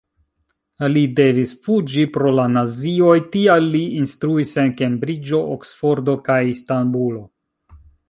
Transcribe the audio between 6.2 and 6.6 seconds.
kaj